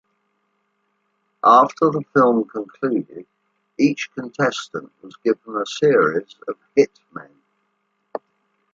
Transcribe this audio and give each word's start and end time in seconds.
After 1.45 1.91
the 1.91 2.03
film 2.15 2.49
concluded, 2.49 3.27
each 3.77 4.09
contestant 4.17 4.91
was 5.03 5.15
given 5.17 5.55
a 5.55 5.63
series 5.67 6.33
of 6.47 6.55
"hit 6.75 6.99
men". 7.13 7.29